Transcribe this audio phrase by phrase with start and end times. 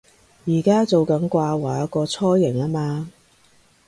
[0.47, 3.11] 而家做緊掛畫個雛形吖嘛